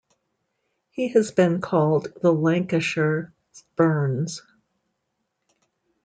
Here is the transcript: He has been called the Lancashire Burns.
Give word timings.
He 0.89 1.09
has 1.09 1.31
been 1.31 1.61
called 1.61 2.11
the 2.23 2.33
Lancashire 2.33 3.31
Burns. 3.75 4.41